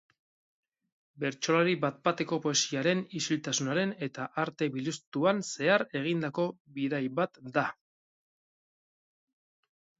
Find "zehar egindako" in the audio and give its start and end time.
5.53-6.49